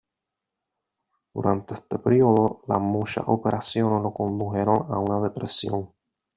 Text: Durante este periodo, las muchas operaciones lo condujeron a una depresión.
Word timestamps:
Durante 1.31 1.75
este 1.75 1.99
periodo, 1.99 2.63
las 2.65 2.79
muchas 2.81 3.25
operaciones 3.27 4.01
lo 4.01 4.11
condujeron 4.11 4.87
a 4.91 4.97
una 4.97 5.19
depresión. 5.19 5.93